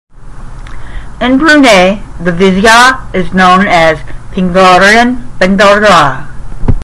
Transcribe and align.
In 1.21 1.37
Brunei 1.37 2.01
the 2.19 2.31
vizier 2.31 3.07
is 3.13 3.35
known 3.35 3.67
as 3.67 3.99
"Pengiran 4.31 5.21
Bendahara". 5.37 6.27